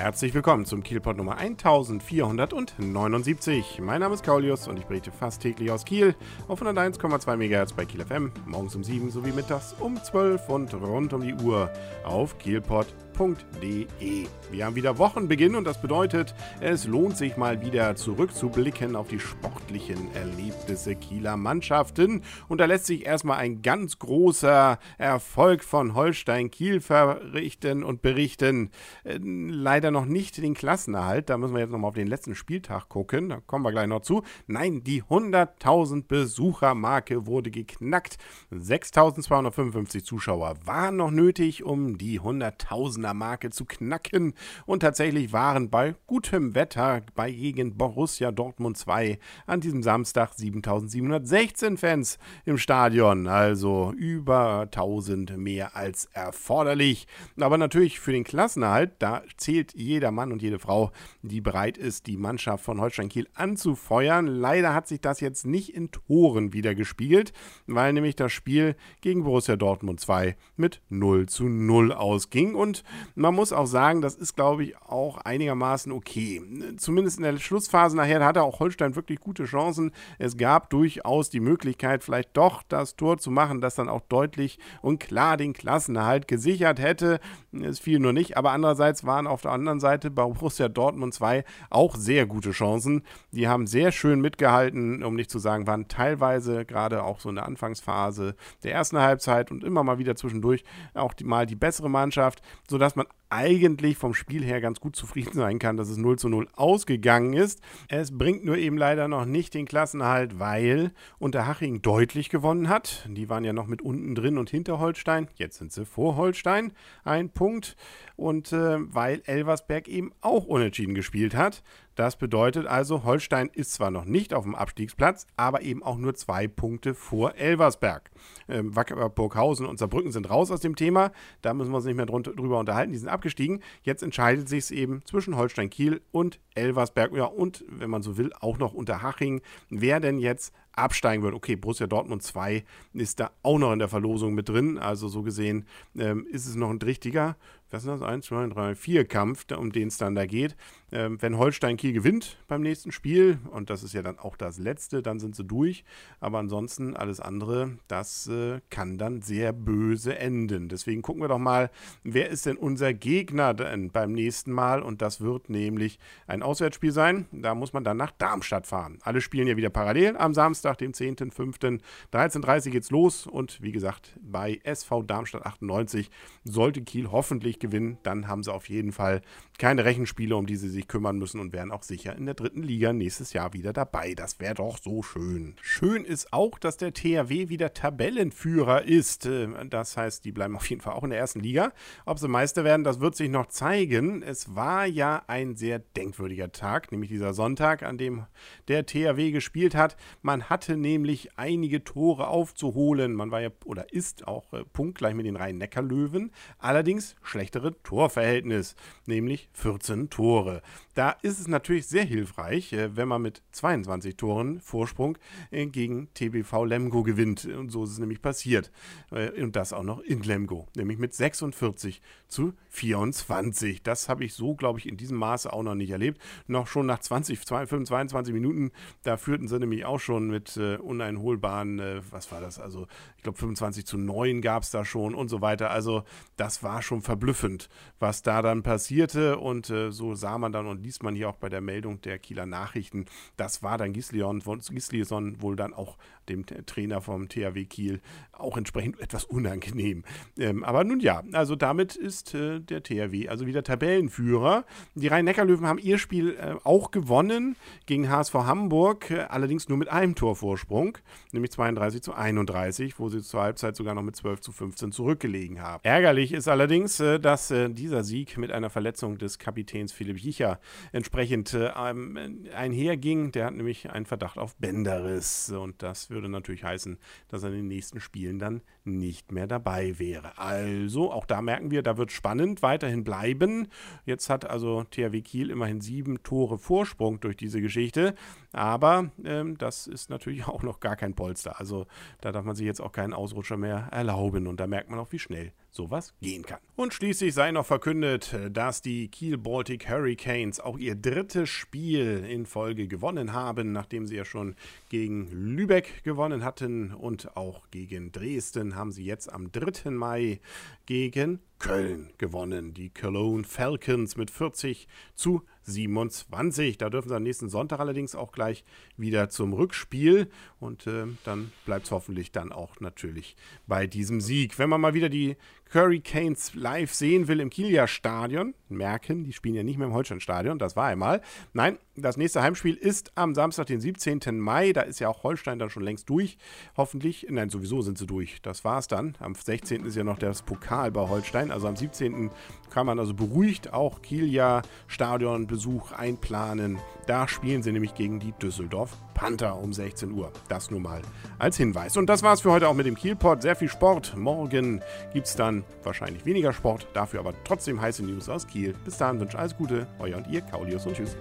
[0.00, 3.80] Herzlich willkommen zum Kielpot Nummer 1479.
[3.82, 6.14] Mein Name ist Kaulius und ich berichte fast täglich aus Kiel
[6.48, 11.12] auf 101,2 MHz bei Kiel FM, morgens um 7 sowie mittags um 12 und rund
[11.12, 11.70] um die Uhr
[12.02, 14.26] auf kielpot.de www.sportpodcast.de.
[14.50, 19.20] Wir haben wieder Wochenbeginn und das bedeutet, es lohnt sich mal wieder zurückzublicken auf die
[19.20, 22.22] sportlichen Erlebnisse Kieler Mannschaften.
[22.48, 28.70] Und da lässt sich erstmal ein ganz großer Erfolg von Holstein Kiel verrichten und berichten.
[29.04, 32.88] Äh, leider noch nicht den Klassenerhalt, da müssen wir jetzt nochmal auf den letzten Spieltag
[32.88, 34.22] gucken, da kommen wir gleich noch zu.
[34.46, 38.16] Nein, die 100.000 Besuchermarke wurde geknackt.
[38.52, 44.34] 6.255 Zuschauer waren noch nötig, um die 100.000er Marke zu knacken.
[44.66, 51.78] Und tatsächlich waren bei gutem Wetter bei gegen Borussia Dortmund 2 an diesem Samstag 7716
[51.78, 53.26] Fans im Stadion.
[53.26, 57.06] Also über 1000 mehr als erforderlich.
[57.38, 60.90] Aber natürlich für den Klassenerhalt, da zählt jeder Mann und jede Frau,
[61.22, 64.26] die bereit ist, die Mannschaft von Holstein Kiel anzufeuern.
[64.26, 67.32] Leider hat sich das jetzt nicht in Toren wieder gespiegelt,
[67.66, 72.54] weil nämlich das Spiel gegen Borussia Dortmund 2 mit 0 zu 0 ausging.
[72.54, 76.42] Und man muss auch sagen, das ist, glaube ich, auch einigermaßen okay.
[76.76, 79.92] Zumindest in der Schlussphase nachher hatte auch Holstein wirklich gute Chancen.
[80.18, 84.58] Es gab durchaus die Möglichkeit, vielleicht doch das Tor zu machen, das dann auch deutlich
[84.82, 87.20] und klar den Klassenerhalt gesichert hätte.
[87.52, 91.44] Es fiel nur nicht, aber andererseits waren auf der anderen Seite bei Borussia Dortmund 2
[91.70, 93.02] auch sehr gute Chancen.
[93.32, 97.36] Die haben sehr schön mitgehalten, um nicht zu sagen, waren teilweise gerade auch so in
[97.36, 100.64] der Anfangsphase der ersten Halbzeit und immer mal wieder zwischendurch
[100.94, 102.42] auch die, mal die bessere Mannschaft,
[102.80, 106.18] sodass dass man eigentlich vom Spiel her ganz gut zufrieden sein kann, dass es 0
[106.18, 107.60] zu 0 ausgegangen ist.
[107.88, 113.08] Es bringt nur eben leider noch nicht den Klassenhalt, weil Unterhaching deutlich gewonnen hat.
[113.08, 115.28] Die waren ja noch mit unten drin und hinter Holstein.
[115.36, 116.72] Jetzt sind sie vor Holstein.
[117.04, 117.76] Ein Punkt.
[118.16, 121.62] Und äh, weil Elversberg eben auch unentschieden gespielt hat.
[122.00, 126.14] Das bedeutet also, Holstein ist zwar noch nicht auf dem Abstiegsplatz, aber eben auch nur
[126.14, 128.10] zwei Punkte vor Elversberg.
[128.48, 131.12] Ähm, Wacker und Saarbrücken sind raus aus dem Thema.
[131.42, 132.92] Da müssen wir uns nicht mehr drüber unterhalten.
[132.92, 133.62] Die sind abgestiegen.
[133.82, 137.12] Jetzt entscheidet sich es eben zwischen Holstein Kiel und Elversberg.
[137.14, 139.40] Ja, und wenn man so will, auch noch Unterhaching.
[139.68, 141.34] Wer denn jetzt absteigen wird.
[141.34, 144.78] Okay, Borussia Dortmund 2 ist da auch noch in der Verlosung mit drin.
[144.78, 145.66] Also so gesehen
[145.96, 147.36] ähm, ist es noch ein richtiger,
[147.70, 148.02] was ist das?
[148.02, 150.56] 1, 2, 3, 4 Kampf, um den es dann da geht.
[150.92, 154.58] Ähm, wenn Holstein Kiel gewinnt beim nächsten Spiel, und das ist ja dann auch das
[154.58, 155.84] letzte, dann sind sie durch.
[156.18, 160.68] Aber ansonsten alles andere, das äh, kann dann sehr böse enden.
[160.68, 161.70] Deswegen gucken wir doch mal,
[162.02, 164.82] wer ist denn unser Gegner denn beim nächsten Mal?
[164.82, 167.26] Und das wird nämlich ein Auswärtsspiel sein.
[167.30, 168.98] Da muss man dann nach Darmstadt fahren.
[169.02, 171.80] Alle spielen ja wieder parallel am Samstag, dem 10.05.
[172.12, 173.28] 13.30 Uhr geht's los.
[173.28, 176.10] Und wie gesagt, bei SV Darmstadt 98
[176.42, 177.98] sollte Kiel hoffentlich gewinnen.
[178.02, 179.22] Dann haben sie auf jeden Fall
[179.58, 182.64] keine Rechenspiele, um die sie sich kümmern müssen und wären auch sicher in der dritten
[182.64, 184.14] Liga nächstes Jahr wieder dabei.
[184.14, 185.54] Das wäre doch so schön.
[185.62, 189.26] Schön ist auch, dass der THW wieder Tabellenführer ist.
[189.26, 191.72] Äh, das heißt, die bleiben auf jeden Fall auch in der ersten Liga.
[192.06, 194.22] Ob sie Meister werden, das wird sich noch zeigen.
[194.22, 198.26] Es war ja ein sehr denkwürdiger Tag, nämlich dieser Sonntag, an dem
[198.68, 199.96] der THW gespielt hat.
[200.22, 203.14] Man hatte nämlich einige Tore aufzuholen.
[203.14, 206.30] Man war ja oder ist auch äh, punktgleich mit den Rhein-Neckar-Löwen.
[206.58, 208.74] Allerdings schlechtere Torverhältnis,
[209.06, 210.62] nämlich 14 Tore.
[210.94, 215.18] Da ist es natürlich sehr hilfreich, äh, wenn man mit 22 Toren Vorsprung
[215.50, 217.44] äh, gegen TBV Lemgo gewinnt.
[217.46, 218.70] Und so ist es nämlich passiert.
[219.10, 223.82] Äh, und das auch noch in Lemgo, nämlich mit 46 zu 24.
[223.82, 226.19] Das habe ich so, glaube ich, in diesem Maße auch noch nicht erlebt.
[226.46, 228.70] Noch schon nach 20, 25, 22 Minuten,
[229.02, 232.58] da führten sie nämlich auch schon mit äh, uneinholbaren, äh, was war das?
[232.58, 232.86] Also,
[233.16, 235.70] ich glaube, 25 zu 9 gab es da schon und so weiter.
[235.70, 236.04] Also,
[236.36, 239.38] das war schon verblüffend, was da dann passierte.
[239.38, 242.18] Und äh, so sah man dann und liest man hier auch bei der Meldung der
[242.18, 243.06] Kieler Nachrichten,
[243.36, 245.96] das war dann Gislison, Gislison wohl dann auch
[246.28, 248.00] dem Trainer vom THW Kiel
[248.32, 250.04] auch entsprechend etwas unangenehm.
[250.38, 254.64] Ähm, aber nun ja, also damit ist äh, der THW also wieder Tabellenführer.
[254.94, 259.88] Die Rhein-Neckar-Löwen haben ihr Spiel äh, auch gewonnen gegen HSV Hamburg, äh, allerdings nur mit
[259.88, 260.98] einem Torvorsprung,
[261.32, 265.62] nämlich 32 zu 31, wo sie zur Halbzeit sogar noch mit 12 zu 15 zurückgelegen
[265.62, 265.80] haben.
[265.84, 270.60] Ärgerlich ist allerdings, äh, dass äh, dieser Sieg mit einer Verletzung des Kapitäns Philipp Jicher
[270.92, 273.32] entsprechend äh, einherging.
[273.32, 276.98] Der hat nämlich einen Verdacht auf Bänderriss und das würde natürlich heißen,
[277.28, 280.38] dass er in den nächsten Spielen dann nicht mehr dabei wäre.
[280.38, 283.68] Also, auch da merken wir, da wird spannend weiterhin bleiben.
[284.04, 288.14] Jetzt hat also THW Kiel immerhin sieben sieben Tore Vorsprung durch diese Geschichte.
[288.52, 291.60] Aber ähm, das ist natürlich auch noch gar kein Polster.
[291.60, 291.86] Also
[292.20, 294.46] da darf man sich jetzt auch keinen Ausrutscher mehr erlauben.
[294.46, 296.58] Und da merkt man auch, wie schnell sowas gehen kann.
[296.76, 302.46] Und schließlich sei noch verkündet, dass die Kiel Baltic Hurricanes auch ihr drittes Spiel in
[302.46, 304.54] Folge gewonnen haben, nachdem sie ja schon
[304.88, 309.90] gegen Lübeck gewonnen hatten und auch gegen Dresden haben sie jetzt am 3.
[309.90, 310.40] Mai
[310.86, 312.74] gegen Köln gewonnen.
[312.74, 316.78] Die Cologne Falcons mit 40 zu 27.
[316.78, 318.64] Da dürfen sie am nächsten Sonntag allerdings auch gleich
[318.96, 320.28] wieder zum Rückspiel.
[320.58, 323.36] Und äh, dann bleibt es hoffentlich dann auch natürlich
[323.66, 324.58] bei diesem Sieg.
[324.58, 325.36] Wenn man mal wieder die
[325.72, 330.58] Hurricanes live sehen will im Kieler Stadion, merken, die spielen ja nicht mehr im Holstein-Stadion,
[330.58, 331.20] das war einmal.
[331.52, 334.38] Nein, das nächste Heimspiel ist am Samstag, den 17.
[334.38, 334.72] Mai.
[334.72, 336.38] Da ist ja auch Holstein dann schon längst durch.
[336.76, 338.42] Hoffentlich, nein, sowieso sind sie durch.
[338.42, 339.16] Das war's dann.
[339.18, 339.84] Am 16.
[339.84, 341.50] ist ja noch das Pokal bei Holstein.
[341.50, 342.30] Also am 17.
[342.70, 346.78] kann man also beruhigt auch Kieler Stadionbesuch einplanen.
[347.10, 350.30] Da spielen sie nämlich gegen die Düsseldorf Panther um 16 Uhr.
[350.48, 351.02] Das nur mal
[351.40, 351.96] als Hinweis.
[351.96, 353.42] Und das war's für heute auch mit dem Kielpot.
[353.42, 354.16] Sehr viel Sport.
[354.16, 354.80] Morgen
[355.12, 358.76] gibt's dann wahrscheinlich weniger Sport, dafür aber trotzdem heiße News aus Kiel.
[358.84, 361.16] Bis dahin wünsche alles Gute, euer und ihr, Kaulius und tschüss.